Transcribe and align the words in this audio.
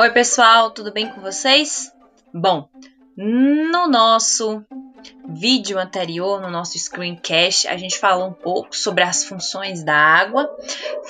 Oi, 0.00 0.10
pessoal, 0.12 0.70
tudo 0.70 0.92
bem 0.92 1.12
com 1.12 1.20
vocês? 1.20 1.92
Bom, 2.32 2.68
no 3.16 3.88
nosso 3.88 4.64
vídeo 5.28 5.76
anterior, 5.76 6.40
no 6.40 6.48
nosso 6.48 6.78
screencast, 6.78 7.66
a 7.66 7.76
gente 7.76 7.98
falou 7.98 8.28
um 8.28 8.32
pouco 8.32 8.76
sobre 8.76 9.02
as 9.02 9.24
funções 9.24 9.82
da 9.82 9.96
água. 9.96 10.48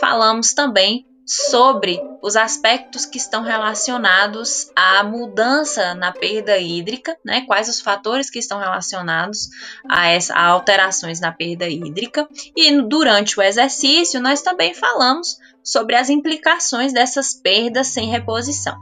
Falamos 0.00 0.54
também 0.54 1.06
sobre 1.28 2.00
os 2.22 2.36
aspectos 2.36 3.04
que 3.04 3.18
estão 3.18 3.42
relacionados 3.42 4.70
à 4.74 5.04
mudança 5.04 5.94
na 5.94 6.10
perda 6.10 6.56
hídrica, 6.56 7.14
né? 7.22 7.42
Quais 7.42 7.68
os 7.68 7.82
fatores 7.82 8.30
que 8.30 8.38
estão 8.38 8.58
relacionados 8.58 9.50
a, 9.86 10.08
essa, 10.08 10.32
a 10.32 10.46
alterações 10.46 11.20
na 11.20 11.30
perda 11.30 11.68
hídrica. 11.68 12.26
E 12.56 12.80
durante 12.80 13.38
o 13.38 13.42
exercício, 13.42 14.22
nós 14.22 14.40
também 14.40 14.72
falamos 14.72 15.36
sobre 15.62 15.96
as 15.96 16.08
implicações 16.08 16.94
dessas 16.94 17.34
perdas 17.34 17.88
sem 17.88 18.08
reposição. 18.08 18.78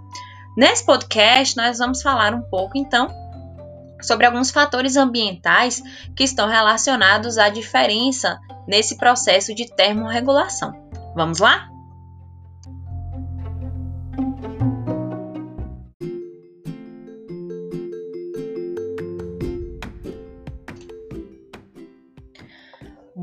Nesse 0.56 0.86
podcast, 0.86 1.56
nós 1.56 1.78
vamos 1.78 2.00
falar 2.00 2.32
um 2.32 2.42
pouco, 2.42 2.78
então, 2.78 3.08
sobre 4.00 4.24
alguns 4.24 4.52
fatores 4.52 4.96
ambientais 4.96 5.82
que 6.14 6.22
estão 6.22 6.48
relacionados 6.48 7.38
à 7.38 7.48
diferença 7.48 8.38
nesse 8.68 8.96
processo 8.96 9.52
de 9.52 9.66
termorregulação. 9.74 10.72
Vamos 11.16 11.40
lá? 11.40 11.75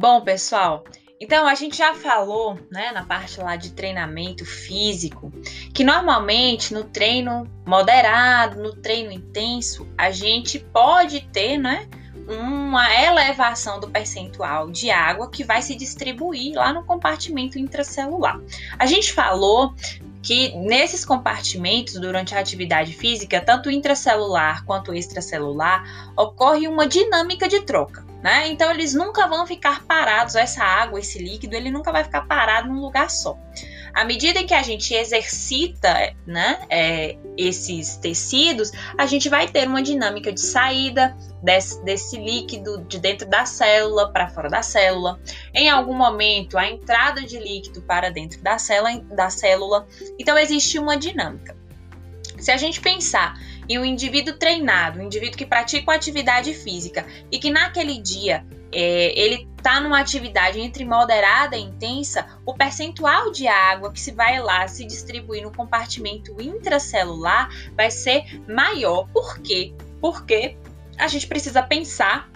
Bom, 0.03 0.19
pessoal, 0.19 0.83
então 1.17 1.47
a 1.47 1.55
gente 1.55 1.77
já 1.77 1.95
falou, 1.95 2.59
né, 2.69 2.91
na 2.91 3.05
parte 3.05 3.39
lá 3.39 3.55
de 3.55 3.71
treinamento 3.71 4.45
físico, 4.45 5.31
que 5.73 5.81
normalmente 5.81 6.73
no 6.73 6.83
treino 6.83 7.49
moderado, 7.65 8.61
no 8.61 8.75
treino 8.75 9.13
intenso, 9.13 9.87
a 9.97 10.11
gente 10.11 10.59
pode 10.59 11.21
ter, 11.31 11.57
né, 11.57 11.87
uma 12.27 12.93
elevação 13.01 13.79
do 13.79 13.89
percentual 13.89 14.69
de 14.69 14.91
água 14.91 15.31
que 15.31 15.45
vai 15.45 15.61
se 15.61 15.73
distribuir 15.73 16.53
lá 16.53 16.73
no 16.73 16.83
compartimento 16.83 17.57
intracelular. 17.57 18.41
A 18.77 18.85
gente 18.85 19.13
falou 19.13 19.73
que 20.23 20.55
nesses 20.55 21.03
compartimentos, 21.03 21.95
durante 21.95 22.33
a 22.33 22.39
atividade 22.39 22.93
física, 22.93 23.41
tanto 23.41 23.69
intracelular 23.69 24.63
quanto 24.65 24.93
extracelular, 24.93 25.83
ocorre 26.15 26.65
uma 26.67 26.87
dinâmica 26.87 27.47
de 27.47 27.59
troca. 27.59 28.05
Né? 28.23 28.47
Então 28.47 28.71
eles 28.71 28.93
nunca 28.93 29.27
vão 29.27 29.45
ficar 29.45 29.83
parados, 29.83 30.35
essa 30.35 30.63
água, 30.63 30.97
esse 30.97 31.19
líquido, 31.19 31.57
ele 31.57 31.69
nunca 31.69 31.91
vai 31.91 32.05
ficar 32.05 32.21
parado 32.21 32.69
num 32.69 32.79
lugar 32.79 33.11
só. 33.11 33.37
À 33.93 34.03
medida 34.05 34.43
que 34.43 34.53
a 34.55 34.63
gente 34.63 34.93
exercita 34.93 36.15
né, 36.25 36.59
é, 36.69 37.15
esses 37.37 37.95
tecidos, 37.97 38.71
a 38.97 39.05
gente 39.05 39.29
vai 39.29 39.47
ter 39.47 39.67
uma 39.67 39.83
dinâmica 39.83 40.31
de 40.31 40.41
saída 40.41 41.15
desse, 41.43 41.83
desse 41.83 42.17
líquido 42.17 42.83
de 42.85 42.99
dentro 42.99 43.29
da 43.29 43.45
célula 43.45 44.11
para 44.11 44.27
fora 44.29 44.49
da 44.49 44.63
célula. 44.63 45.19
Em 45.53 45.69
algum 45.69 45.93
momento, 45.93 46.57
a 46.57 46.67
entrada 46.67 47.21
de 47.21 47.37
líquido 47.37 47.83
para 47.83 48.09
dentro 48.09 48.41
da 48.41 48.57
célula, 48.57 48.99
da 49.15 49.29
célula. 49.29 49.87
Então, 50.17 50.37
existe 50.39 50.79
uma 50.79 50.97
dinâmica. 50.97 51.55
Se 52.39 52.51
a 52.51 52.57
gente 52.57 52.81
pensar 52.81 53.39
em 53.69 53.77
um 53.77 53.85
indivíduo 53.85 54.33
treinado, 54.33 54.99
um 54.99 55.03
indivíduo 55.03 55.37
que 55.37 55.45
pratica 55.45 55.83
uma 55.83 55.95
atividade 55.95 56.53
física 56.53 57.05
e 57.31 57.37
que 57.37 57.49
naquele 57.49 58.01
dia 58.01 58.45
é, 58.71 59.17
ele 59.17 59.47
está 59.63 59.79
numa 59.79 60.01
atividade 60.01 60.59
entre 60.59 60.83
moderada 60.83 61.55
e 61.55 61.61
intensa, 61.61 62.27
o 62.45 62.53
percentual 62.53 63.31
de 63.31 63.47
água 63.47 63.93
que 63.93 63.99
se 63.99 64.11
vai 64.11 64.37
lá 64.41 64.67
se 64.67 64.85
distribuir 64.85 65.41
no 65.41 65.55
compartimento 65.55 66.35
intracelular 66.41 67.49
vai 67.73 67.89
ser 67.89 68.43
maior. 68.45 69.07
Por 69.13 69.39
quê? 69.39 69.73
Porque 70.01 70.57
a 70.97 71.07
gente 71.07 71.25
precisa 71.27 71.63
pensar 71.63 72.29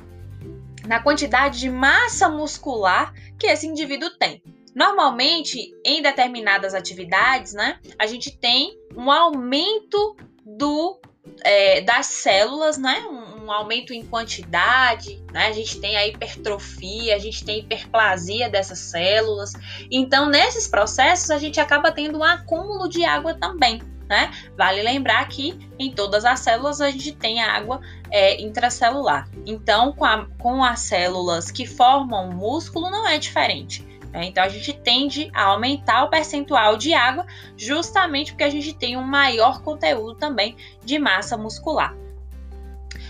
na 0.87 1.01
quantidade 1.01 1.59
de 1.59 1.69
massa 1.69 2.29
muscular 2.29 3.13
que 3.37 3.47
esse 3.47 3.67
indivíduo 3.67 4.09
tem. 4.11 4.41
Normalmente, 4.73 5.75
em 5.83 6.01
determinadas 6.01 6.73
atividades, 6.73 7.51
né, 7.51 7.77
a 7.99 8.07
gente 8.07 8.37
tem 8.37 8.79
um 8.95 9.11
aumento 9.11 10.15
do 10.45 10.97
é, 11.43 11.81
das 11.81 12.05
células, 12.05 12.77
né? 12.77 13.05
Um, 13.09 13.26
um, 13.47 13.51
aumento 13.51 13.93
em 13.93 14.05
quantidade, 14.05 15.21
né? 15.31 15.47
A 15.47 15.51
gente 15.51 15.79
tem 15.79 15.95
a 15.95 16.05
hipertrofia, 16.05 17.15
a 17.15 17.19
gente 17.19 17.43
tem 17.43 17.59
hiperplasia 17.59 18.49
dessas 18.49 18.79
células. 18.79 19.53
Então, 19.89 20.29
nesses 20.29 20.67
processos, 20.67 21.31
a 21.31 21.39
gente 21.39 21.59
acaba 21.59 21.91
tendo 21.91 22.19
um 22.19 22.23
acúmulo 22.23 22.87
de 22.89 23.03
água 23.03 23.33
também. 23.33 23.81
Né? 24.09 24.31
Vale 24.57 24.81
lembrar 24.81 25.27
que 25.27 25.59
em 25.77 25.91
todas 25.91 26.23
as 26.23 26.39
células 26.39 26.79
a 26.79 26.89
gente 26.89 27.11
tem 27.11 27.41
água 27.41 27.81
é, 28.09 28.41
intracelular. 28.41 29.29
Então, 29.45 29.91
com, 29.91 30.05
a, 30.05 30.25
com 30.37 30.63
as 30.63 30.79
células 30.79 31.51
que 31.51 31.65
formam 31.65 32.29
o 32.29 32.33
músculo, 32.33 32.89
não 32.89 33.05
é 33.05 33.17
diferente. 33.17 33.85
Né? 34.11 34.25
Então 34.25 34.43
a 34.43 34.49
gente 34.49 34.73
tende 34.73 35.29
a 35.33 35.43
aumentar 35.43 36.03
o 36.03 36.09
percentual 36.09 36.77
de 36.77 36.93
água 36.93 37.25
justamente 37.55 38.31
porque 38.31 38.43
a 38.43 38.49
gente 38.49 38.73
tem 38.73 38.97
um 38.97 39.03
maior 39.03 39.61
conteúdo 39.61 40.15
também 40.15 40.55
de 40.83 40.97
massa 40.97 41.37
muscular. 41.37 41.95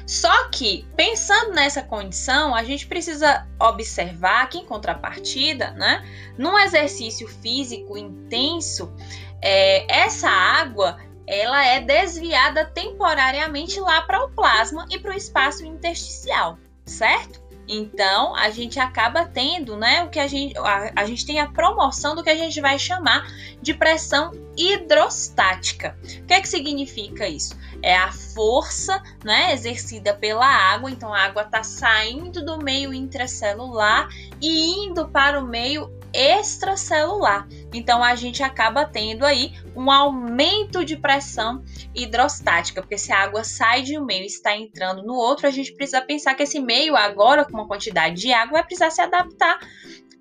Só 0.08 0.48
que, 0.48 0.88
pensando 0.96 1.52
nessa 1.52 1.84
condição, 1.84 2.56
a 2.56 2.64
gente 2.64 2.88
precisa 2.88 3.46
observar 3.60 4.48
que, 4.48 4.58
em 4.58 4.66
contrapartida, 4.66 5.72
né, 5.72 6.02
num 6.38 6.58
exercício 6.58 7.28
físico 7.28 7.98
intenso, 7.98 8.90
é, 9.42 9.86
essa 9.94 10.30
água 10.30 10.98
ela 11.28 11.62
é 11.66 11.82
desviada 11.82 12.64
temporariamente 12.64 13.82
lá 13.82 14.02
para 14.04 14.24
o 14.24 14.30
plasma 14.30 14.86
e 14.90 14.98
para 14.98 15.12
o 15.12 15.18
espaço 15.18 15.66
intersticial, 15.66 16.58
certo? 16.86 17.47
Então, 17.68 18.34
a 18.36 18.50
gente 18.50 18.80
acaba 18.80 19.26
tendo, 19.26 19.76
né, 19.76 20.04
o 20.04 20.10
que 20.10 20.20
a 20.20 20.28
gente 20.28 20.58
a, 20.58 20.92
a, 20.96 21.06
gente 21.06 21.26
tem 21.26 21.40
a 21.40 21.48
promoção 21.48 22.16
do 22.16 22.24
que 22.24 22.30
a 22.30 22.36
gente 22.36 22.62
vai 22.62 22.80
chamar 22.80 23.28
de 23.62 23.74
pressão 23.74 24.32
hidrostática. 24.56 25.98
O 26.22 26.26
que 26.26 26.34
é 26.34 26.42
que 26.42 26.48
significa 26.48 27.28
isso? 27.28 27.58
É 27.82 27.96
a 27.96 28.12
força, 28.12 29.04
né, 29.24 29.54
exercida 29.54 30.14
pela 30.14 30.48
água. 30.48 30.90
Então, 30.90 31.14
a 31.14 31.20
água 31.20 31.42
está 31.42 31.62
saindo 31.62 32.44
do 32.44 32.58
meio 32.58 32.94
intracelular 32.94 34.08
e 34.42 34.86
indo 34.86 35.10
para 35.10 35.40
o 35.40 35.46
meio 35.46 35.97
extracelular. 36.18 37.48
Então 37.72 38.04
a 38.04 38.16
gente 38.16 38.42
acaba 38.42 38.86
tendo 38.86 39.24
aí 39.24 39.54
um 39.76 39.92
aumento 39.92 40.84
de 40.84 40.98
pressão 40.98 41.64
hidrostática, 41.94 42.82
porque 42.82 42.98
se 42.98 43.12
a 43.12 43.20
água 43.20 43.44
sai 43.44 43.84
de 43.84 43.98
um 44.00 44.04
meio 44.04 44.24
e 44.24 44.28
está 44.28 44.58
entrando 44.58 45.04
no 45.04 45.14
outro, 45.14 45.46
a 45.46 45.52
gente 45.52 45.74
precisa 45.74 46.02
pensar 46.02 46.34
que 46.34 46.42
esse 46.44 46.60
meio 46.60 46.96
agora 46.96 47.46
com 47.46 47.54
uma 47.54 47.68
quantidade 47.68 48.16
de 48.16 48.34
água 48.34 48.54
vai 48.54 48.64
precisar 48.64 48.90
se 48.90 49.02
adaptar 49.02 49.60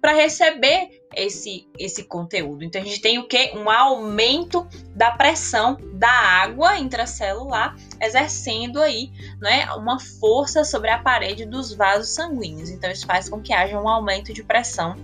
para 0.01 0.13
receber 0.13 1.03
esse, 1.15 1.67
esse 1.79 2.05
conteúdo. 2.05 2.63
Então 2.63 2.81
a 2.81 2.85
gente 2.85 3.01
tem 3.01 3.19
o 3.19 3.27
que? 3.27 3.57
Um 3.57 3.71
aumento 3.71 4.69
da 4.95 5.11
pressão 5.11 5.79
da 5.95 6.11
água 6.11 6.77
intracelular, 6.77 7.75
exercendo 8.01 8.81
aí 8.83 9.11
né, 9.41 9.73
uma 9.73 9.99
força 9.99 10.63
sobre 10.63 10.91
a 10.91 10.99
parede 10.99 11.47
dos 11.47 11.73
vasos 11.73 12.15
sanguíneos. 12.15 12.69
Então 12.69 12.91
isso 12.91 13.07
faz 13.07 13.29
com 13.31 13.41
que 13.41 13.55
haja 13.55 13.81
um 13.81 13.89
aumento 13.89 14.33
de 14.35 14.45
pressão 14.45 14.95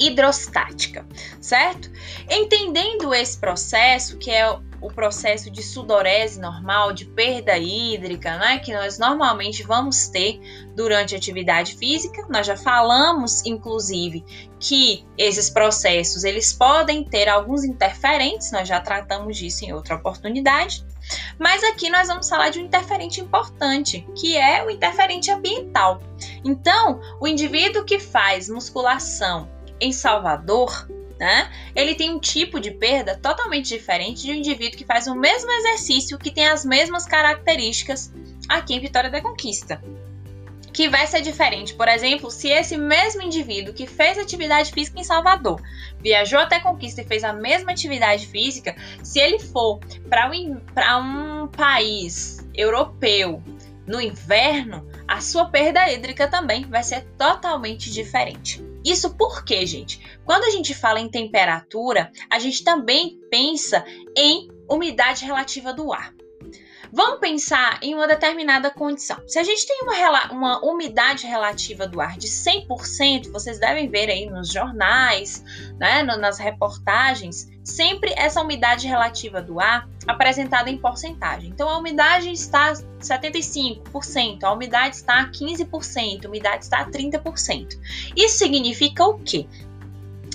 hidrostática, 0.00 1.06
certo? 1.40 1.90
Entendendo 2.28 3.12
esse 3.12 3.38
processo, 3.38 4.16
que 4.16 4.30
é 4.30 4.58
o 4.80 4.88
processo 4.88 5.50
de 5.50 5.62
sudorese 5.62 6.40
normal, 6.40 6.92
de 6.92 7.04
perda 7.04 7.56
hídrica, 7.58 8.38
né, 8.38 8.58
que 8.58 8.72
nós 8.72 8.98
normalmente 8.98 9.62
vamos 9.62 10.08
ter 10.08 10.40
durante 10.74 11.14
a 11.14 11.18
atividade 11.18 11.76
física. 11.76 12.24
Nós 12.30 12.46
já 12.46 12.56
falamos, 12.56 13.44
inclusive, 13.44 14.24
que 14.58 15.04
esses 15.18 15.50
processos 15.50 16.24
eles 16.24 16.52
podem 16.52 17.04
ter 17.04 17.28
alguns 17.28 17.62
interferentes. 17.62 18.50
Nós 18.52 18.66
já 18.66 18.80
tratamos 18.80 19.36
disso 19.36 19.66
em 19.66 19.72
outra 19.72 19.96
oportunidade. 19.96 20.84
Mas 21.38 21.62
aqui 21.64 21.90
nós 21.90 22.08
vamos 22.08 22.28
falar 22.28 22.50
de 22.50 22.60
um 22.60 22.64
interferente 22.64 23.20
importante, 23.20 24.06
que 24.14 24.36
é 24.36 24.64
o 24.64 24.70
interferente 24.70 25.30
ambiental. 25.30 26.00
Então, 26.44 27.00
o 27.20 27.26
indivíduo 27.26 27.84
que 27.84 27.98
faz 27.98 28.48
musculação 28.48 29.59
em 29.80 29.92
Salvador, 29.92 30.88
né, 31.18 31.50
ele 31.74 31.94
tem 31.94 32.10
um 32.10 32.18
tipo 32.18 32.58
de 32.58 32.70
perda 32.70 33.14
totalmente 33.14 33.68
diferente 33.68 34.22
de 34.22 34.32
um 34.32 34.34
indivíduo 34.34 34.78
que 34.78 34.86
faz 34.86 35.06
o 35.06 35.14
mesmo 35.14 35.50
exercício, 35.50 36.18
que 36.18 36.30
tem 36.30 36.46
as 36.46 36.64
mesmas 36.64 37.04
características 37.04 38.10
aqui 38.48 38.74
em 38.74 38.80
Vitória 38.80 39.10
da 39.10 39.20
Conquista. 39.20 39.82
Que 40.72 40.88
vai 40.88 41.06
ser 41.06 41.20
diferente, 41.20 41.74
por 41.74 41.88
exemplo, 41.88 42.30
se 42.30 42.48
esse 42.48 42.76
mesmo 42.76 43.20
indivíduo 43.20 43.74
que 43.74 43.86
fez 43.86 44.16
atividade 44.16 44.72
física 44.72 45.00
em 45.00 45.04
Salvador 45.04 45.60
viajou 45.98 46.38
até 46.38 46.60
Conquista 46.60 47.02
e 47.02 47.04
fez 47.04 47.22
a 47.22 47.32
mesma 47.32 47.72
atividade 47.72 48.26
física, 48.26 48.74
se 49.02 49.18
ele 49.18 49.38
for 49.38 49.78
para 50.08 50.30
um, 50.30 50.60
um 51.42 51.48
país 51.48 52.38
europeu 52.54 53.42
no 53.86 54.00
inverno, 54.00 54.88
a 55.06 55.20
sua 55.20 55.46
perda 55.46 55.90
hídrica 55.90 56.28
também 56.28 56.64
vai 56.64 56.82
ser 56.82 57.02
totalmente 57.18 57.90
diferente. 57.90 58.69
Isso 58.84 59.16
porque, 59.16 59.66
gente, 59.66 60.00
quando 60.24 60.44
a 60.44 60.50
gente 60.50 60.74
fala 60.74 61.00
em 61.00 61.10
temperatura, 61.10 62.10
a 62.30 62.38
gente 62.38 62.64
também 62.64 63.18
pensa 63.30 63.84
em 64.16 64.48
umidade 64.68 65.24
relativa 65.24 65.72
do 65.72 65.92
ar. 65.92 66.14
Vamos 66.92 67.20
pensar 67.20 67.78
em 67.82 67.94
uma 67.94 68.06
determinada 68.08 68.70
condição. 68.70 69.16
Se 69.26 69.38
a 69.38 69.44
gente 69.44 69.66
tem 69.66 69.80
uma, 69.82 70.32
uma 70.32 70.64
umidade 70.64 71.24
relativa 71.26 71.86
do 71.86 72.00
ar 72.00 72.18
de 72.18 72.26
100%, 72.26 73.30
vocês 73.30 73.60
devem 73.60 73.88
ver 73.88 74.10
aí 74.10 74.26
nos 74.26 74.52
jornais, 74.52 75.44
né, 75.78 76.02
nas 76.02 76.38
reportagens, 76.38 77.48
sempre 77.62 78.12
essa 78.16 78.42
umidade 78.42 78.88
relativa 78.88 79.40
do 79.40 79.60
ar 79.60 79.88
apresentada 80.06 80.68
em 80.68 80.78
porcentagem. 80.78 81.50
Então, 81.50 81.68
a 81.68 81.78
umidade 81.78 82.32
está 82.32 82.72
75%, 82.72 84.42
a 84.42 84.52
umidade 84.52 84.96
está 84.96 85.26
15%, 85.30 86.24
a 86.24 86.28
umidade 86.28 86.64
está 86.64 86.84
30%. 86.86 87.78
Isso 88.16 88.38
significa 88.38 89.04
o 89.04 89.18
quê? 89.20 89.46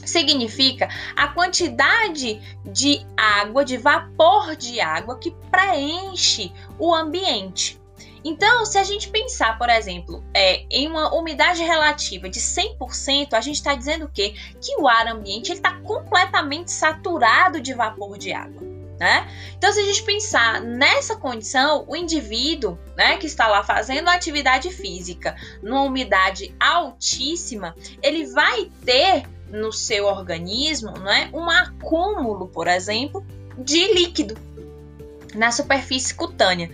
Significa 0.10 0.90
a 1.16 1.28
quantidade 1.28 2.42
de 2.66 3.06
água, 3.16 3.64
de 3.64 3.78
vapor 3.78 4.56
de 4.56 4.80
água 4.80 5.18
que 5.18 5.32
preenche 5.50 6.52
o 6.78 6.94
ambiente. 6.94 7.80
Então, 8.28 8.66
se 8.66 8.80
a 8.80 8.84
gente 8.84 9.10
pensar, 9.10 9.56
por 9.56 9.70
exemplo, 9.70 10.24
é, 10.34 10.66
em 10.72 10.88
uma 10.88 11.14
umidade 11.14 11.62
relativa 11.62 12.28
de 12.28 12.40
100%, 12.40 13.34
a 13.34 13.42
gente 13.42 13.58
está 13.58 13.76
dizendo 13.76 14.06
o 14.06 14.10
quê? 14.12 14.34
Que 14.60 14.76
o 14.82 14.88
ar 14.88 15.08
ambiente 15.08 15.52
está 15.52 15.80
completamente 15.82 16.72
saturado 16.72 17.62
de 17.62 17.76
vapor 17.76 18.18
de 18.18 18.34
água. 18.34 18.64
Né? 19.00 19.30
Então, 19.58 19.72
se 19.72 19.80
a 19.80 19.84
gente 19.84 20.04
pensar 20.04 20.62
nessa 20.62 21.18
condição, 21.18 21.86
o 21.88 21.96
indivíduo 21.96 22.80
né, 22.96 23.18
que 23.18 23.28
está 23.28 23.46
lá 23.48 23.62
fazendo 23.62 24.10
atividade 24.10 24.72
física 24.72 25.36
numa 25.62 25.84
umidade 25.84 26.56
altíssima, 26.60 27.76
ele 28.02 28.26
vai 28.26 28.72
ter 28.86 29.28
no 29.56 29.72
seu 29.72 30.06
organismo 30.06 30.92
não 30.92 31.12
é, 31.12 31.30
um 31.34 31.50
acúmulo, 31.50 32.48
por 32.48 32.68
exemplo, 32.68 33.26
de 33.58 33.94
líquido 33.94 34.38
na 35.34 35.52
superfície 35.52 36.14
cutânea. 36.14 36.70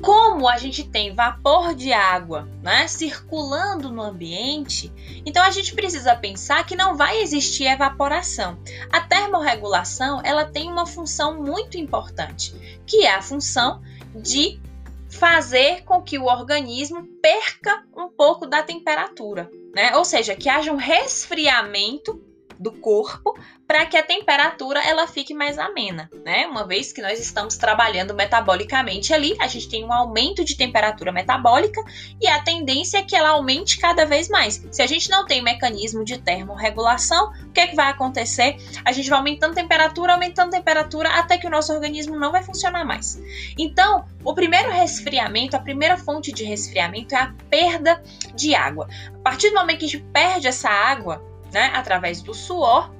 Como 0.00 0.48
a 0.48 0.56
gente 0.56 0.84
tem 0.84 1.12
vapor 1.12 1.74
de 1.74 1.92
água 1.92 2.48
né, 2.62 2.86
circulando 2.86 3.90
no 3.90 4.00
ambiente, 4.00 4.92
então 5.26 5.42
a 5.42 5.50
gente 5.50 5.74
precisa 5.74 6.14
pensar 6.14 6.64
que 6.64 6.76
não 6.76 6.96
vai 6.96 7.20
existir 7.20 7.64
evaporação. 7.64 8.56
A 8.92 9.00
termorregulação 9.00 10.20
ela 10.22 10.44
tem 10.44 10.70
uma 10.70 10.86
função 10.86 11.42
muito 11.42 11.76
importante, 11.76 12.80
que 12.86 13.04
é 13.04 13.14
a 13.14 13.22
função 13.22 13.82
de 14.14 14.60
fazer 15.08 15.84
com 15.84 16.02
que 16.02 16.18
o 16.18 16.24
organismo 16.24 17.06
perca 17.20 17.84
um 17.96 18.08
pouco 18.08 18.46
da 18.46 18.62
temperatura 18.62 19.50
né? 19.78 19.96
Ou 19.96 20.04
seja, 20.04 20.34
que 20.34 20.48
haja 20.48 20.72
um 20.72 20.76
resfriamento 20.76 22.20
do 22.58 22.72
corpo 22.72 23.38
para 23.66 23.84
que 23.84 23.96
a 23.96 24.02
temperatura 24.02 24.80
ela 24.82 25.06
fique 25.06 25.34
mais 25.34 25.58
amena, 25.58 26.10
né? 26.24 26.46
Uma 26.46 26.66
vez 26.66 26.92
que 26.92 27.02
nós 27.02 27.20
estamos 27.20 27.56
trabalhando 27.56 28.14
metabolicamente 28.14 29.12
ali, 29.12 29.36
a 29.38 29.46
gente 29.46 29.68
tem 29.68 29.84
um 29.84 29.92
aumento 29.92 30.44
de 30.44 30.56
temperatura 30.56 31.12
metabólica 31.12 31.82
e 32.20 32.26
a 32.26 32.42
tendência 32.42 32.98
é 32.98 33.02
que 33.02 33.14
ela 33.14 33.30
aumente 33.30 33.78
cada 33.78 34.06
vez 34.06 34.28
mais. 34.28 34.64
Se 34.70 34.82
a 34.82 34.86
gente 34.86 35.10
não 35.10 35.26
tem 35.26 35.42
mecanismo 35.42 36.02
de 36.02 36.18
termorregulação, 36.18 37.30
o 37.44 37.52
que, 37.52 37.60
é 37.60 37.66
que 37.66 37.76
vai 37.76 37.90
acontecer? 37.90 38.56
A 38.84 38.92
gente 38.92 39.10
vai 39.10 39.18
aumentando 39.18 39.54
temperatura, 39.54 40.14
aumentando 40.14 40.50
temperatura 40.50 41.10
até 41.10 41.36
que 41.36 41.46
o 41.46 41.50
nosso 41.50 41.72
organismo 41.72 42.18
não 42.18 42.32
vai 42.32 42.42
funcionar 42.42 42.84
mais. 42.84 43.20
Então, 43.58 44.06
o 44.24 44.34
primeiro 44.34 44.70
resfriamento, 44.70 45.56
a 45.56 45.60
primeira 45.60 45.98
fonte 45.98 46.32
de 46.32 46.44
resfriamento 46.44 47.14
é 47.14 47.18
a 47.18 47.34
perda 47.50 48.02
de 48.34 48.54
água. 48.54 48.88
A 49.14 49.18
partir 49.18 49.50
do 49.50 49.56
momento 49.56 49.80
que 49.80 49.84
a 49.84 49.88
gente 49.88 50.04
perde 50.04 50.48
essa 50.48 50.70
água, 50.70 51.22
né, 51.52 51.72
através 51.74 52.22
do 52.22 52.34
suor. 52.34 52.90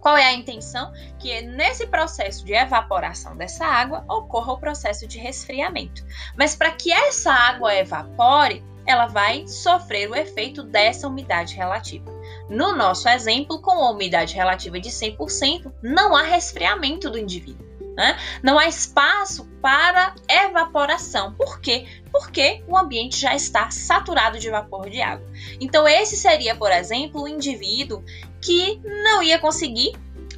Qual 0.00 0.16
é 0.16 0.26
a 0.26 0.34
intenção? 0.34 0.92
Que 1.18 1.40
nesse 1.40 1.86
processo 1.86 2.44
de 2.44 2.52
evaporação 2.52 3.36
dessa 3.36 3.64
água 3.64 4.04
ocorra 4.06 4.52
o 4.52 4.58
processo 4.58 5.06
de 5.06 5.18
resfriamento. 5.18 6.04
Mas 6.36 6.54
para 6.54 6.70
que 6.72 6.92
essa 6.92 7.32
água 7.32 7.74
evapore, 7.74 8.62
ela 8.86 9.06
vai 9.06 9.46
sofrer 9.46 10.10
o 10.10 10.14
efeito 10.14 10.62
dessa 10.62 11.08
umidade 11.08 11.54
relativa. 11.54 12.12
No 12.50 12.76
nosso 12.76 13.08
exemplo, 13.08 13.62
com 13.62 13.70
a 13.70 13.90
umidade 13.90 14.34
relativa 14.34 14.78
de 14.78 14.90
100%, 14.90 15.72
não 15.82 16.14
há 16.14 16.22
resfriamento 16.22 17.08
do 17.08 17.18
indivíduo. 17.18 17.63
Né? 17.96 18.18
Não 18.42 18.58
há 18.58 18.66
espaço 18.66 19.46
para 19.62 20.14
evaporação. 20.28 21.32
Por 21.34 21.60
quê? 21.60 21.86
Porque 22.10 22.62
o 22.66 22.76
ambiente 22.76 23.18
já 23.18 23.34
está 23.34 23.70
saturado 23.70 24.38
de 24.38 24.50
vapor 24.50 24.90
de 24.90 25.00
água. 25.00 25.26
Então, 25.60 25.86
esse 25.86 26.16
seria, 26.16 26.56
por 26.56 26.72
exemplo, 26.72 27.22
o 27.22 27.28
indivíduo 27.28 28.04
que 28.40 28.80
não 29.04 29.22
ia 29.22 29.38
conseguir 29.38 29.92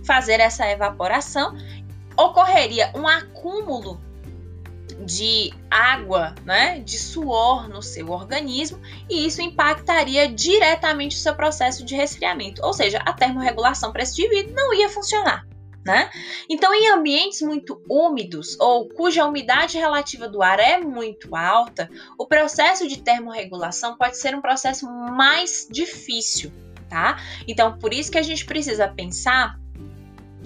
fazer 0.05 0.38
essa 0.38 0.70
evaporação, 0.70 1.56
ocorreria 2.17 2.93
um 2.94 3.06
acúmulo 3.08 4.00
de 5.00 5.52
água, 5.70 6.35
né, 6.44 6.81
de 6.81 6.99
suor 6.99 7.69
no 7.69 7.82
seu 7.82 8.11
organismo, 8.11 8.81
e 9.11 9.26
isso 9.26 9.43
impactaria 9.43 10.29
diretamente 10.29 11.17
o 11.17 11.20
seu 11.20 11.35
processo 11.35 11.85
de 11.85 11.94
resfriamento. 11.94 12.64
Ou 12.64 12.73
seja, 12.73 12.99
a 12.99 13.12
termorregulação 13.12 13.93
para 13.93 14.02
esse 14.02 14.23
indivíduo 14.23 14.55
não 14.55 14.73
ia 14.73 14.88
funcionar 14.88 15.47
né? 15.87 16.11
Então, 16.50 16.75
em 16.75 16.88
ambientes 16.88 17.41
muito 17.41 17.81
úmidos 17.88 18.59
ou 18.59 18.88
cuja 18.88 19.25
umidade 19.25 19.79
relativa 19.79 20.29
do 20.29 20.43
ar 20.43 20.59
é 20.59 20.79
muito 20.79 21.37
alta, 21.37 21.88
o 22.19 22.27
processo 22.27 22.88
de 22.88 22.99
termorregulação 22.99 23.97
pode 23.97 24.19
ser 24.19 24.35
um 24.35 24.41
processo 24.41 24.85
mais 24.91 25.69
difícil, 25.71 26.53
tá? 26.88 27.23
Então, 27.47 27.79
por 27.79 27.94
isso 27.94 28.11
que 28.11 28.19
a 28.19 28.23
gente 28.23 28.44
precisa 28.44 28.88
pensar 28.88 29.56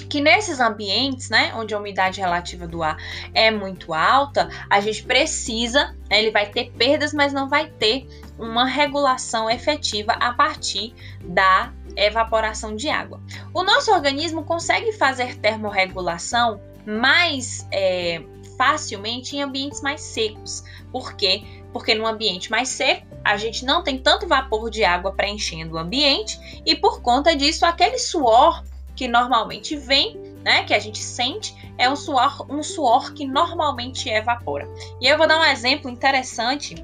que 0.08 0.20
nesses 0.20 0.58
ambientes, 0.60 1.30
né, 1.30 1.52
onde 1.54 1.74
a 1.74 1.78
umidade 1.78 2.20
relativa 2.20 2.66
do 2.66 2.82
ar 2.82 2.96
é 3.32 3.50
muito 3.50 3.94
alta, 3.94 4.48
a 4.68 4.80
gente 4.80 5.04
precisa, 5.04 5.96
né, 6.08 6.20
ele 6.20 6.30
vai 6.30 6.46
ter 6.46 6.72
perdas, 6.72 7.12
mas 7.12 7.32
não 7.32 7.48
vai 7.48 7.68
ter 7.68 8.06
uma 8.38 8.64
regulação 8.64 9.48
efetiva 9.48 10.12
a 10.12 10.32
partir 10.32 10.94
da 11.24 11.72
evaporação 11.96 12.74
de 12.74 12.88
água. 12.88 13.20
O 13.54 13.62
nosso 13.62 13.92
organismo 13.92 14.44
consegue 14.44 14.92
fazer 14.92 15.36
termorregulação 15.36 16.60
mais 16.86 17.66
é, 17.70 18.22
facilmente 18.56 19.36
em 19.36 19.42
ambientes 19.42 19.80
mais 19.80 20.00
secos. 20.00 20.64
Por 20.90 21.14
quê? 21.14 21.42
Porque 21.72 21.94
no 21.94 22.06
ambiente 22.06 22.50
mais 22.50 22.68
seco, 22.68 23.06
a 23.24 23.36
gente 23.36 23.64
não 23.64 23.82
tem 23.82 23.98
tanto 23.98 24.26
vapor 24.26 24.70
de 24.70 24.82
água 24.82 25.12
preenchendo 25.12 25.74
o 25.74 25.78
ambiente 25.78 26.62
e 26.64 26.74
por 26.74 27.00
conta 27.00 27.36
disso, 27.36 27.64
aquele 27.64 27.98
suor 27.98 28.64
que 29.00 29.08
normalmente 29.08 29.76
vem, 29.76 30.14
né, 30.44 30.62
que 30.64 30.74
a 30.74 30.78
gente 30.78 30.98
sente, 30.98 31.56
é 31.78 31.88
um 31.88 31.96
suor, 31.96 32.46
um 32.50 32.62
suor 32.62 33.14
que 33.14 33.26
normalmente 33.26 34.10
evapora. 34.10 34.68
E 35.00 35.06
eu 35.06 35.16
vou 35.16 35.26
dar 35.26 35.40
um 35.40 35.44
exemplo 35.44 35.90
interessante 35.90 36.74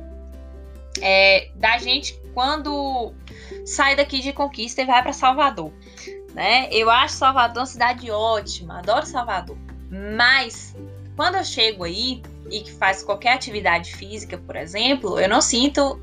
é, 1.02 1.50
da 1.56 1.76
gente 1.76 2.18
quando 2.32 3.12
sai 3.66 3.94
daqui 3.94 4.20
de 4.20 4.32
Conquista 4.32 4.80
e 4.80 4.86
vai 4.86 5.02
para 5.02 5.12
Salvador. 5.12 5.70
Né? 6.32 6.70
Eu 6.72 6.88
acho 6.88 7.16
Salvador 7.16 7.58
uma 7.58 7.66
cidade 7.66 8.10
ótima, 8.10 8.78
adoro 8.78 9.04
Salvador. 9.04 9.58
Mas 10.16 10.74
quando 11.16 11.34
eu 11.34 11.44
chego 11.44 11.84
aí 11.84 12.22
e 12.50 12.62
que 12.62 12.72
faz 12.72 13.02
qualquer 13.02 13.34
atividade 13.34 13.94
física, 13.94 14.38
por 14.38 14.56
exemplo, 14.56 15.20
eu 15.20 15.28
não 15.28 15.42
sinto 15.42 16.00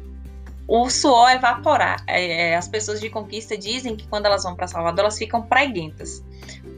o 0.67 0.89
suor 0.89 1.31
evaporar. 1.31 2.03
É, 2.07 2.51
é 2.51 2.55
as 2.55 2.67
pessoas 2.67 2.99
de 2.99 3.09
Conquista 3.09 3.57
dizem 3.57 3.95
que 3.95 4.07
quando 4.07 4.25
elas 4.25 4.43
vão 4.43 4.55
para 4.55 4.67
Salvador 4.67 5.01
elas 5.01 5.17
ficam 5.17 5.41
preguentas. 5.41 6.23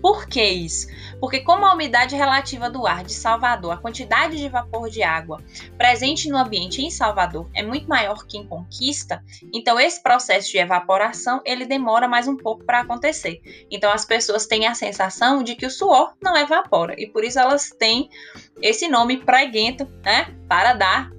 Por 0.01 0.27
que 0.27 0.43
isso? 0.43 0.87
Porque 1.19 1.39
como 1.39 1.65
a 1.65 1.73
umidade 1.73 2.15
relativa 2.15 2.69
do 2.69 2.85
ar 2.85 3.03
de 3.03 3.13
Salvador, 3.13 3.71
a 3.71 3.77
quantidade 3.77 4.37
de 4.37 4.47
vapor 4.47 4.89
de 4.89 5.01
água 5.01 5.41
presente 5.77 6.29
no 6.29 6.37
ambiente 6.37 6.81
em 6.81 6.91
Salvador 6.91 7.49
é 7.53 7.63
muito 7.63 7.87
maior 7.87 8.25
que 8.27 8.37
em 8.37 8.45
Conquista, 8.45 9.23
então 9.51 9.79
esse 9.79 10.01
processo 10.03 10.51
de 10.51 10.57
evaporação 10.59 11.41
ele 11.43 11.65
demora 11.65 12.07
mais 12.07 12.27
um 12.27 12.37
pouco 12.37 12.63
para 12.63 12.81
acontecer. 12.81 13.41
Então 13.71 13.91
as 13.91 14.05
pessoas 14.05 14.45
têm 14.45 14.67
a 14.67 14.75
sensação 14.75 15.41
de 15.41 15.55
que 15.55 15.65
o 15.65 15.71
suor 15.71 16.13
não 16.21 16.37
evapora 16.37 16.93
e 16.97 17.07
por 17.07 17.23
isso 17.23 17.39
elas 17.39 17.69
têm 17.69 18.09
esse 18.61 18.87
nome 18.87 19.17
preguento, 19.17 19.87
né, 20.03 20.35
para 20.47 20.73
dar 20.73 21.14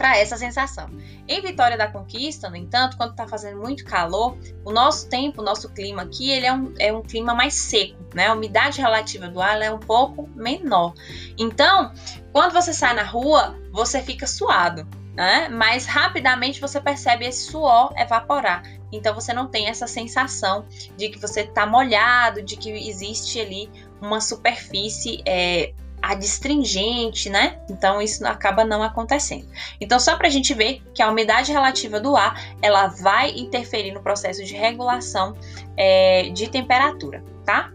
para 0.00 0.16
essa 0.16 0.38
sensação. 0.38 0.88
Em 1.28 1.42
Vitória 1.42 1.76
da 1.76 1.86
Conquista, 1.86 2.48
no 2.48 2.56
entanto, 2.56 2.96
quando 2.96 3.10
está 3.10 3.28
fazendo 3.28 3.60
muito 3.60 3.84
calor, 3.84 4.34
o 4.64 4.72
nosso 4.72 5.06
tempo, 5.10 5.42
o 5.42 5.44
nosso 5.44 5.68
clima 5.74 6.00
aqui, 6.00 6.30
ele 6.30 6.46
é 6.46 6.52
um, 6.54 6.72
é 6.78 6.90
um 6.90 7.02
clima 7.02 7.34
mais 7.34 7.52
seco, 7.52 7.98
né? 8.14 8.28
A 8.28 8.32
umidade 8.32 8.80
relativa 8.80 9.28
do 9.28 9.42
ar 9.42 9.60
é 9.60 9.70
um 9.70 9.78
pouco 9.78 10.26
menor. 10.34 10.94
Então, 11.36 11.92
quando 12.32 12.52
você 12.54 12.72
sai 12.72 12.94
na 12.94 13.02
rua, 13.02 13.60
você 13.70 14.00
fica 14.00 14.26
suado, 14.26 14.88
né? 15.14 15.50
Mas 15.50 15.84
rapidamente 15.84 16.62
você 16.62 16.80
percebe 16.80 17.26
esse 17.26 17.50
suor 17.50 17.92
evaporar. 17.98 18.62
Então 18.90 19.14
você 19.14 19.34
não 19.34 19.48
tem 19.48 19.68
essa 19.68 19.86
sensação 19.86 20.64
de 20.96 21.10
que 21.10 21.18
você 21.18 21.42
está 21.42 21.66
molhado, 21.66 22.40
de 22.40 22.56
que 22.56 22.70
existe 22.70 23.38
ali 23.38 23.70
uma 24.00 24.18
superfície 24.18 25.22
é, 25.26 25.74
adstringente, 26.02 27.28
né? 27.28 27.60
Então 27.68 28.00
isso 28.00 28.26
acaba 28.26 28.64
não 28.64 28.82
acontecendo. 28.82 29.46
Então 29.80 29.98
só 29.98 30.16
para 30.16 30.28
a 30.28 30.30
gente 30.30 30.54
ver 30.54 30.82
que 30.94 31.02
a 31.02 31.10
umidade 31.10 31.52
relativa 31.52 32.00
do 32.00 32.16
ar 32.16 32.54
ela 32.62 32.88
vai 32.88 33.30
interferir 33.30 33.92
no 33.92 34.02
processo 34.02 34.44
de 34.44 34.54
regulação 34.54 35.36
é, 35.76 36.30
de 36.30 36.48
temperatura, 36.48 37.22
tá? 37.44 37.72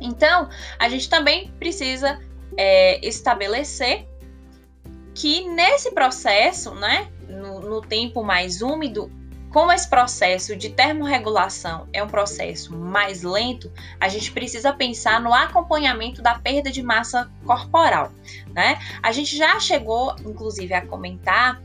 Então, 0.00 0.48
a 0.78 0.88
gente 0.88 1.08
também 1.08 1.52
precisa 1.58 2.20
é, 2.56 3.06
estabelecer 3.06 4.06
que 5.14 5.48
nesse 5.48 5.92
processo, 5.92 6.74
né, 6.74 7.08
no, 7.28 7.60
no 7.60 7.80
tempo 7.80 8.24
mais 8.24 8.62
úmido, 8.62 9.10
como 9.52 9.70
esse 9.70 9.88
processo 9.88 10.56
de 10.56 10.70
termorregulação 10.70 11.86
é 11.92 12.02
um 12.02 12.08
processo 12.08 12.74
mais 12.76 13.22
lento, 13.22 13.70
a 14.00 14.08
gente 14.08 14.32
precisa 14.32 14.72
pensar 14.72 15.20
no 15.20 15.32
acompanhamento 15.32 16.22
da 16.22 16.38
perda 16.38 16.70
de 16.70 16.82
massa 16.82 17.30
corporal, 17.44 18.10
né? 18.54 18.78
A 19.02 19.12
gente 19.12 19.36
já 19.36 19.60
chegou, 19.60 20.16
inclusive, 20.24 20.72
a 20.72 20.86
comentar 20.86 21.60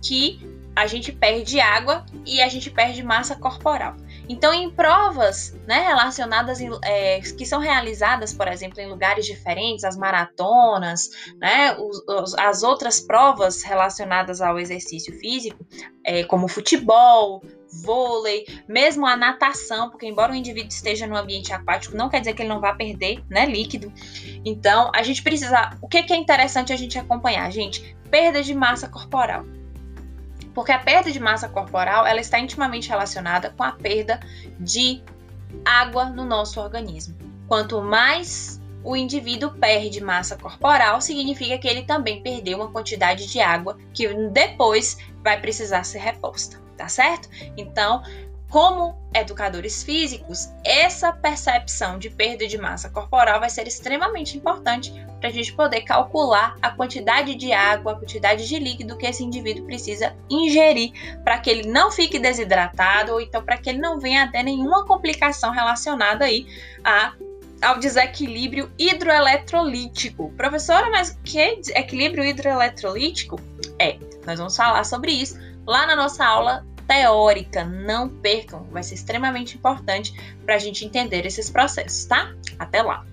que 0.00 0.40
a 0.74 0.86
gente 0.86 1.12
perde 1.12 1.60
água 1.60 2.06
e 2.24 2.40
a 2.40 2.48
gente 2.48 2.70
perde 2.70 3.02
massa 3.02 3.34
corporal. 3.34 3.96
Então, 4.28 4.52
em 4.52 4.70
provas 4.70 5.54
né, 5.66 5.86
relacionadas, 5.86 6.60
em, 6.60 6.70
é, 6.84 7.20
que 7.20 7.44
são 7.44 7.60
realizadas, 7.60 8.32
por 8.32 8.48
exemplo, 8.48 8.80
em 8.80 8.88
lugares 8.88 9.26
diferentes, 9.26 9.84
as 9.84 9.96
maratonas, 9.96 11.10
né, 11.38 11.76
os, 11.78 12.02
os, 12.08 12.34
as 12.34 12.62
outras 12.62 13.00
provas 13.00 13.62
relacionadas 13.62 14.40
ao 14.40 14.58
exercício 14.58 15.12
físico, 15.18 15.66
é, 16.04 16.24
como 16.24 16.48
futebol, 16.48 17.42
vôlei, 17.84 18.44
mesmo 18.68 19.06
a 19.06 19.16
natação, 19.16 19.90
porque 19.90 20.06
embora 20.06 20.32
o 20.32 20.36
indivíduo 20.36 20.68
esteja 20.68 21.06
no 21.06 21.16
ambiente 21.16 21.52
aquático, 21.52 21.96
não 21.96 22.08
quer 22.08 22.20
dizer 22.20 22.34
que 22.34 22.42
ele 22.42 22.48
não 22.48 22.60
vá 22.60 22.74
perder 22.74 23.24
né, 23.28 23.46
líquido. 23.46 23.92
Então, 24.44 24.90
a 24.94 25.02
gente 25.02 25.22
precisa. 25.22 25.70
O 25.80 25.88
que, 25.88 26.02
que 26.02 26.12
é 26.12 26.16
interessante 26.16 26.72
a 26.72 26.76
gente 26.76 26.98
acompanhar, 26.98 27.50
gente? 27.50 27.96
Perda 28.10 28.42
de 28.42 28.54
massa 28.54 28.88
corporal 28.88 29.44
porque 30.54 30.72
a 30.72 30.78
perda 30.78 31.10
de 31.10 31.20
massa 31.20 31.48
corporal 31.48 32.06
ela 32.06 32.20
está 32.20 32.38
intimamente 32.38 32.88
relacionada 32.88 33.50
com 33.50 33.62
a 33.62 33.72
perda 33.72 34.20
de 34.58 35.02
água 35.64 36.06
no 36.06 36.24
nosso 36.24 36.60
organismo. 36.60 37.16
Quanto 37.46 37.82
mais 37.82 38.60
o 38.84 38.96
indivíduo 38.96 39.52
perde 39.52 40.02
massa 40.02 40.36
corporal, 40.36 41.00
significa 41.00 41.56
que 41.58 41.68
ele 41.68 41.82
também 41.82 42.22
perdeu 42.22 42.58
uma 42.58 42.70
quantidade 42.70 43.26
de 43.30 43.40
água 43.40 43.78
que 43.92 44.12
depois 44.30 44.98
vai 45.22 45.40
precisar 45.40 45.84
ser 45.84 45.98
reposta, 45.98 46.60
tá 46.76 46.88
certo? 46.88 47.28
Então, 47.56 48.02
como 48.52 48.94
educadores 49.14 49.82
físicos, 49.82 50.52
essa 50.62 51.10
percepção 51.10 51.98
de 51.98 52.10
perda 52.10 52.46
de 52.46 52.58
massa 52.58 52.90
corporal 52.90 53.40
vai 53.40 53.48
ser 53.48 53.66
extremamente 53.66 54.36
importante 54.36 54.92
para 55.18 55.30
a 55.30 55.32
gente 55.32 55.54
poder 55.54 55.80
calcular 55.80 56.54
a 56.60 56.70
quantidade 56.70 57.34
de 57.34 57.50
água, 57.50 57.92
a 57.92 57.94
quantidade 57.94 58.46
de 58.46 58.58
líquido 58.58 58.98
que 58.98 59.06
esse 59.06 59.24
indivíduo 59.24 59.64
precisa 59.64 60.14
ingerir 60.28 60.92
para 61.24 61.38
que 61.38 61.48
ele 61.48 61.66
não 61.66 61.90
fique 61.90 62.18
desidratado 62.18 63.12
ou 63.12 63.22
então 63.22 63.42
para 63.42 63.56
que 63.56 63.70
ele 63.70 63.78
não 63.78 63.98
venha 63.98 64.24
a 64.24 64.28
ter 64.28 64.42
nenhuma 64.42 64.84
complicação 64.84 65.50
relacionada 65.50 66.26
aí 66.26 66.46
a 66.84 67.14
ao 67.62 67.78
desequilíbrio 67.78 68.72
hidroeletrolítico. 68.76 70.32
Professora, 70.36 70.90
mas 70.90 71.10
o 71.10 71.18
que 71.22 71.38
é 71.38 71.60
equilíbrio 71.76 72.24
hidroeletrolítico? 72.24 73.40
É, 73.78 73.98
nós 74.26 74.36
vamos 74.36 74.56
falar 74.56 74.82
sobre 74.82 75.12
isso 75.12 75.38
lá 75.64 75.86
na 75.86 75.94
nossa 75.94 76.26
aula 76.26 76.66
teórica. 76.86 77.64
Não 77.64 78.08
percam, 78.08 78.64
vai 78.64 78.82
ser 78.82 78.94
extremamente 78.94 79.56
importante 79.56 80.12
para 80.44 80.54
a 80.54 80.58
gente 80.58 80.84
entender 80.84 81.26
esses 81.26 81.50
processos, 81.50 82.04
tá? 82.04 82.32
Até 82.58 82.82
lá! 82.82 83.04